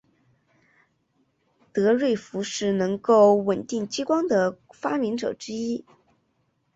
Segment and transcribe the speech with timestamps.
[1.71, 5.85] 德瑞福是能够稳定激光的的发明者之一。